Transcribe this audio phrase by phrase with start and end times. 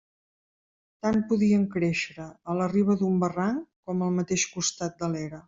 [1.07, 2.17] Tant podien créixer
[2.53, 3.61] a la riba d'un barranc
[3.91, 5.37] com al mateix costat de l'era.